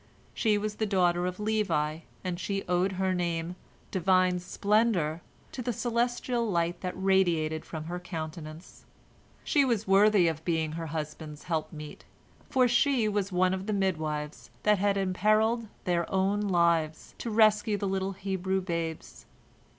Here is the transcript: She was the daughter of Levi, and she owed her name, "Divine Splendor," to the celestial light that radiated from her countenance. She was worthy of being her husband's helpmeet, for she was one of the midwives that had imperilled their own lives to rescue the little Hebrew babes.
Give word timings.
She 0.33 0.57
was 0.57 0.77
the 0.77 0.87
daughter 0.87 1.27
of 1.27 1.39
Levi, 1.39 1.99
and 2.23 2.39
she 2.39 2.63
owed 2.67 2.93
her 2.93 3.13
name, 3.13 3.55
"Divine 3.91 4.39
Splendor," 4.39 5.21
to 5.51 5.61
the 5.61 5.71
celestial 5.71 6.49
light 6.49 6.81
that 6.81 6.95
radiated 6.95 7.63
from 7.65 7.83
her 7.83 7.99
countenance. 7.99 8.85
She 9.43 9.63
was 9.63 9.87
worthy 9.87 10.27
of 10.27 10.43
being 10.43 10.71
her 10.71 10.87
husband's 10.87 11.43
helpmeet, 11.43 12.03
for 12.49 12.67
she 12.67 13.07
was 13.07 13.31
one 13.31 13.53
of 13.53 13.67
the 13.67 13.73
midwives 13.73 14.49
that 14.63 14.79
had 14.79 14.97
imperilled 14.97 15.67
their 15.83 16.11
own 16.11 16.41
lives 16.41 17.13
to 17.19 17.29
rescue 17.29 17.77
the 17.77 17.87
little 17.87 18.13
Hebrew 18.13 18.59
babes. 18.59 19.27